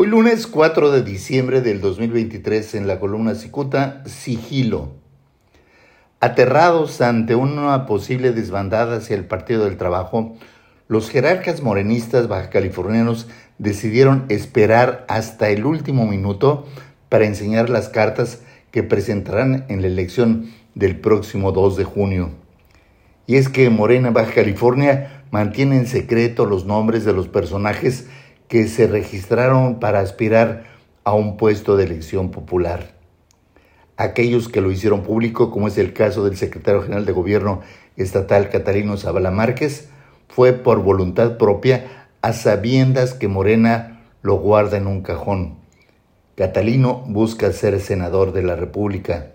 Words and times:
Hoy 0.00 0.06
lunes 0.06 0.46
4 0.46 0.92
de 0.92 1.02
diciembre 1.02 1.60
del 1.60 1.80
2023 1.80 2.76
en 2.76 2.86
la 2.86 3.00
columna 3.00 3.34
Cicuta, 3.34 4.04
Sigilo. 4.06 4.92
Aterrados 6.20 7.00
ante 7.00 7.34
una 7.34 7.84
posible 7.84 8.30
desbandada 8.30 8.98
hacia 8.98 9.16
el 9.16 9.24
Partido 9.24 9.64
del 9.64 9.76
Trabajo, 9.76 10.36
los 10.86 11.10
jerarcas 11.10 11.62
morenistas 11.62 12.28
bajacalifornianos 12.28 13.26
decidieron 13.58 14.26
esperar 14.28 15.04
hasta 15.08 15.48
el 15.48 15.66
último 15.66 16.06
minuto 16.06 16.68
para 17.08 17.26
enseñar 17.26 17.68
las 17.68 17.88
cartas 17.88 18.42
que 18.70 18.84
presentarán 18.84 19.64
en 19.68 19.80
la 19.80 19.88
elección 19.88 20.48
del 20.76 21.00
próximo 21.00 21.50
2 21.50 21.76
de 21.76 21.84
junio. 21.84 22.30
Y 23.26 23.34
es 23.34 23.48
que 23.48 23.68
Morena 23.68 24.12
Baja 24.12 24.32
California 24.32 25.24
mantiene 25.32 25.76
en 25.76 25.88
secreto 25.88 26.46
los 26.46 26.66
nombres 26.66 27.04
de 27.04 27.14
los 27.14 27.26
personajes 27.26 28.06
que 28.48 28.66
se 28.66 28.86
registraron 28.86 29.78
para 29.78 30.00
aspirar 30.00 30.64
a 31.04 31.12
un 31.12 31.36
puesto 31.36 31.76
de 31.76 31.84
elección 31.84 32.30
popular. 32.30 32.94
Aquellos 33.96 34.48
que 34.48 34.60
lo 34.60 34.70
hicieron 34.70 35.02
público, 35.02 35.50
como 35.50 35.68
es 35.68 35.76
el 35.78 35.92
caso 35.92 36.24
del 36.24 36.36
secretario 36.36 36.82
general 36.82 37.04
de 37.04 37.12
gobierno 37.12 37.60
estatal 37.96 38.48
Catalino 38.48 38.96
Zavala 38.96 39.30
Márquez, 39.30 39.88
fue 40.28 40.52
por 40.52 40.82
voluntad 40.82 41.36
propia 41.36 42.08
a 42.22 42.32
sabiendas 42.32 43.14
que 43.14 43.28
Morena 43.28 44.02
lo 44.22 44.36
guarda 44.36 44.76
en 44.76 44.86
un 44.86 45.02
cajón. 45.02 45.58
Catalino 46.36 47.02
busca 47.06 47.52
ser 47.52 47.80
senador 47.80 48.32
de 48.32 48.42
la 48.42 48.54
República. 48.54 49.32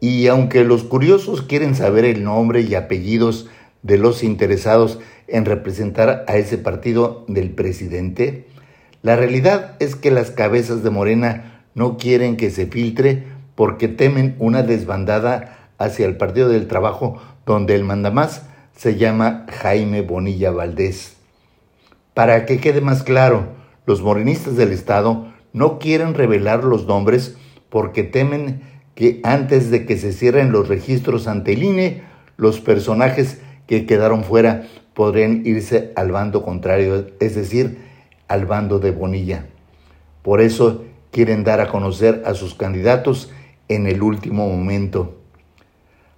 Y 0.00 0.28
aunque 0.28 0.62
los 0.62 0.84
curiosos 0.84 1.42
quieren 1.42 1.74
saber 1.74 2.04
el 2.04 2.22
nombre 2.22 2.60
y 2.60 2.74
apellidos 2.76 3.48
de 3.82 3.98
los 3.98 4.22
interesados 4.22 5.00
en 5.28 5.44
representar 5.44 6.24
a 6.26 6.36
ese 6.36 6.58
partido 6.58 7.24
del 7.28 7.50
presidente? 7.50 8.46
La 9.02 9.16
realidad 9.16 9.76
es 9.78 9.94
que 9.94 10.10
las 10.10 10.30
cabezas 10.30 10.82
de 10.82 10.90
Morena 10.90 11.64
no 11.74 11.96
quieren 11.96 12.36
que 12.36 12.50
se 12.50 12.66
filtre 12.66 13.24
porque 13.54 13.88
temen 13.88 14.34
una 14.38 14.62
desbandada 14.62 15.70
hacia 15.78 16.06
el 16.06 16.16
Partido 16.16 16.48
del 16.48 16.66
Trabajo 16.66 17.20
donde 17.46 17.74
el 17.74 17.84
mandamás 17.84 18.42
se 18.76 18.96
llama 18.96 19.46
Jaime 19.48 20.02
Bonilla 20.02 20.50
Valdés. 20.50 21.16
Para 22.14 22.46
que 22.46 22.58
quede 22.58 22.80
más 22.80 23.02
claro, 23.02 23.48
los 23.86 24.02
morenistas 24.02 24.56
del 24.56 24.72
Estado 24.72 25.28
no 25.52 25.78
quieren 25.78 26.14
revelar 26.14 26.64
los 26.64 26.86
nombres 26.86 27.36
porque 27.68 28.02
temen 28.02 28.62
que 28.94 29.20
antes 29.22 29.70
de 29.70 29.86
que 29.86 29.96
se 29.96 30.12
cierren 30.12 30.52
los 30.52 30.68
registros 30.68 31.28
ante 31.28 31.52
el 31.52 31.62
INE, 31.62 32.02
los 32.36 32.60
personajes 32.60 33.40
que 33.66 33.86
quedaron 33.86 34.24
fuera 34.24 34.66
podrían 34.98 35.46
irse 35.46 35.92
al 35.94 36.10
bando 36.10 36.42
contrario, 36.42 37.06
es 37.20 37.36
decir, 37.36 37.78
al 38.26 38.46
bando 38.46 38.80
de 38.80 38.90
Bonilla. 38.90 39.46
Por 40.22 40.40
eso 40.40 40.86
quieren 41.12 41.44
dar 41.44 41.60
a 41.60 41.68
conocer 41.68 42.24
a 42.26 42.34
sus 42.34 42.56
candidatos 42.56 43.30
en 43.68 43.86
el 43.86 44.02
último 44.02 44.48
momento. 44.48 45.20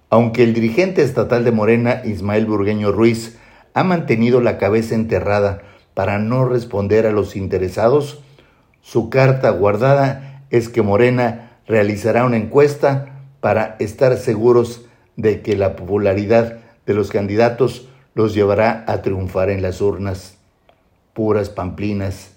Aunque 0.09 0.41
el 0.41 0.55
dirigente 0.55 1.03
estatal 1.03 1.45
de 1.45 1.51
Morena, 1.51 2.01
Ismael 2.05 2.47
Burgueño 2.47 2.91
Ruiz, 2.91 3.37
ha 3.75 3.83
mantenido 3.83 4.41
la 4.41 4.57
cabeza 4.57 4.95
enterrada 4.95 5.61
para 5.93 6.17
no 6.17 6.45
responder 6.45 7.05
a 7.05 7.11
los 7.11 7.35
interesados, 7.35 8.23
su 8.81 9.11
carta 9.11 9.51
guardada 9.51 10.43
es 10.49 10.69
que 10.69 10.81
Morena 10.81 11.59
realizará 11.67 12.25
una 12.25 12.37
encuesta 12.37 13.25
para 13.41 13.75
estar 13.77 14.17
seguros 14.17 14.87
de 15.17 15.43
que 15.43 15.55
la 15.55 15.75
popularidad 15.75 16.61
de 16.87 16.95
los 16.95 17.11
candidatos 17.11 17.87
los 18.13 18.33
llevará 18.33 18.83
a 18.87 19.01
triunfar 19.01 19.49
en 19.49 19.61
las 19.61 19.81
urnas. 19.81 20.37
Puras 21.13 21.49
pamplinas. 21.49 22.31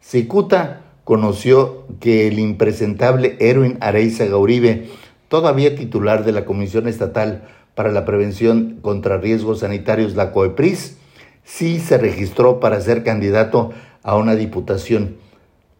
Cicuta 0.00 0.82
conoció 1.04 1.86
que 2.00 2.28
el 2.28 2.38
impresentable 2.38 3.36
Erwin 3.40 3.76
Areiza 3.80 4.26
Gauribe, 4.26 4.88
todavía 5.28 5.76
titular 5.76 6.24
de 6.24 6.32
la 6.32 6.44
Comisión 6.44 6.88
Estatal 6.88 7.48
para 7.74 7.90
la 7.90 8.04
Prevención 8.04 8.78
contra 8.80 9.18
Riesgos 9.18 9.60
Sanitarios, 9.60 10.14
la 10.14 10.32
COEPRIS, 10.32 10.96
sí 11.44 11.80
se 11.80 11.98
registró 11.98 12.60
para 12.60 12.80
ser 12.80 13.04
candidato 13.04 13.72
a 14.02 14.16
una 14.16 14.34
diputación, 14.34 15.16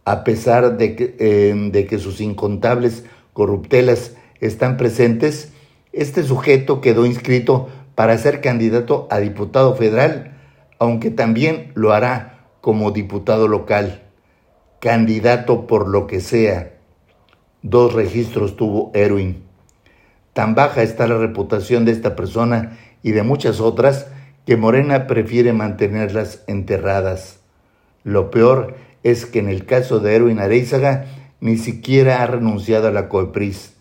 a 0.04 0.24
pesar 0.24 0.76
de 0.76 0.96
que, 0.96 1.16
eh, 1.18 1.54
de 1.72 1.86
que 1.86 1.98
sus 1.98 2.20
incontables 2.20 3.04
corruptelas 3.32 4.16
están 4.40 4.76
presentes, 4.76 5.52
este 5.92 6.22
sujeto 6.22 6.80
quedó 6.80 7.06
inscrito 7.06 7.68
para 7.94 8.18
ser 8.18 8.40
candidato 8.40 9.06
a 9.10 9.18
diputado 9.18 9.74
federal, 9.74 10.36
aunque 10.78 11.10
también 11.10 11.72
lo 11.74 11.92
hará 11.92 12.46
como 12.60 12.90
diputado 12.90 13.48
local, 13.48 14.02
candidato 14.80 15.66
por 15.66 15.88
lo 15.88 16.06
que 16.06 16.20
sea. 16.20 16.72
Dos 17.62 17.94
registros 17.94 18.56
tuvo 18.56 18.90
Erwin. 18.94 19.42
Tan 20.32 20.54
baja 20.54 20.82
está 20.82 21.06
la 21.06 21.16
reputación 21.16 21.84
de 21.84 21.92
esta 21.92 22.16
persona 22.16 22.78
y 23.02 23.12
de 23.12 23.22
muchas 23.22 23.60
otras 23.60 24.08
que 24.46 24.56
Morena 24.56 25.06
prefiere 25.06 25.52
mantenerlas 25.52 26.42
enterradas. 26.46 27.40
Lo 28.02 28.30
peor 28.30 28.76
es 29.02 29.26
que 29.26 29.38
en 29.38 29.48
el 29.48 29.64
caso 29.64 30.00
de 30.00 30.16
Erwin 30.16 30.40
Areizaga 30.40 31.06
ni 31.40 31.56
siquiera 31.56 32.22
ha 32.22 32.26
renunciado 32.26 32.88
a 32.88 32.90
la 32.90 33.08
COEPRIS. 33.08 33.74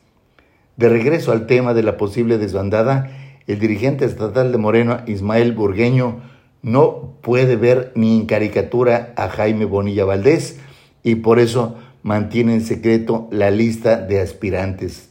De 0.77 0.89
regreso 0.89 1.31
al 1.31 1.47
tema 1.47 1.73
de 1.73 1.83
la 1.83 1.97
posible 1.97 2.37
desbandada, 2.37 3.09
el 3.47 3.59
dirigente 3.59 4.05
estatal 4.05 4.51
de 4.51 4.57
Morena, 4.57 5.03
Ismael 5.07 5.53
Burgueño, 5.53 6.21
no 6.61 7.15
puede 7.21 7.55
ver 7.55 7.91
ni 7.95 8.17
en 8.17 8.25
caricatura 8.25 9.13
a 9.17 9.27
Jaime 9.29 9.65
Bonilla 9.65 10.05
Valdés 10.05 10.59
y 11.03 11.15
por 11.15 11.39
eso 11.39 11.75
mantiene 12.03 12.53
en 12.53 12.61
secreto 12.61 13.27
la 13.31 13.51
lista 13.51 13.97
de 13.97 14.21
aspirantes. 14.21 15.09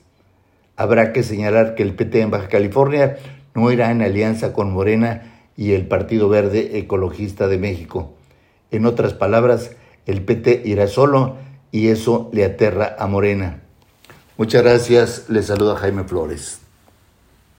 Habrá 0.77 1.13
que 1.13 1.23
señalar 1.23 1.75
que 1.75 1.83
el 1.83 1.95
PT 1.95 2.23
en 2.23 2.31
Baja 2.31 2.49
California 2.49 3.19
no 3.55 3.71
irá 3.71 3.91
en 3.91 4.01
alianza 4.01 4.53
con 4.53 4.73
Morena 4.73 5.45
y 5.57 5.73
el 5.73 5.87
Partido 5.87 6.29
Verde 6.29 6.79
Ecologista 6.79 7.49
de 7.49 7.59
México. 7.59 8.15
En 8.71 8.87
otras 8.87 9.13
palabras, 9.13 9.73
el 10.07 10.23
PT 10.23 10.63
irá 10.65 10.87
solo 10.87 11.37
y 11.71 11.89
eso 11.89 12.31
le 12.33 12.45
aterra 12.45 12.97
a 12.99 13.07
Morena. 13.07 13.63
Muchas 14.39 14.63
gracias, 14.63 15.27
le 15.29 15.43
saluda 15.43 15.77
Jaime 15.77 16.05
Flores. 16.05 16.62